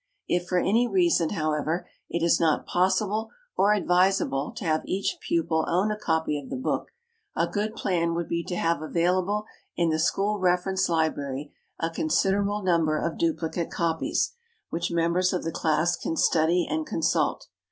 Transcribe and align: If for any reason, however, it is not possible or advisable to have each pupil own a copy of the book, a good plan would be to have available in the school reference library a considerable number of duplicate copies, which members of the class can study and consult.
If 0.27 0.47
for 0.47 0.57
any 0.57 0.87
reason, 0.87 1.29
however, 1.29 1.87
it 2.09 2.23
is 2.25 2.39
not 2.39 2.65
possible 2.65 3.29
or 3.55 3.71
advisable 3.71 4.51
to 4.53 4.65
have 4.65 4.81
each 4.85 5.17
pupil 5.21 5.63
own 5.67 5.91
a 5.91 5.95
copy 5.95 6.39
of 6.39 6.49
the 6.49 6.55
book, 6.55 6.87
a 7.35 7.45
good 7.45 7.75
plan 7.75 8.15
would 8.15 8.27
be 8.27 8.43
to 8.45 8.55
have 8.55 8.81
available 8.81 9.45
in 9.75 9.91
the 9.91 9.99
school 9.99 10.39
reference 10.39 10.89
library 10.89 11.53
a 11.79 11.91
considerable 11.91 12.63
number 12.63 12.97
of 12.97 13.19
duplicate 13.19 13.69
copies, 13.69 14.33
which 14.71 14.89
members 14.89 15.33
of 15.33 15.43
the 15.43 15.51
class 15.51 15.95
can 15.95 16.17
study 16.17 16.65
and 16.67 16.87
consult. 16.87 17.49